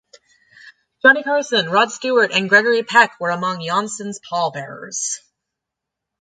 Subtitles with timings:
[1.03, 5.19] Johnny Carson, Rod Stewart and Gregory Peck were among Janssen's pallbearers.